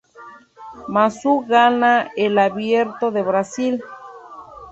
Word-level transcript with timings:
Massú 0.87 1.43
gana 1.47 2.09
el 2.15 2.39
Abierto 2.39 3.11
de 3.11 3.21
Brasil. 3.21 3.83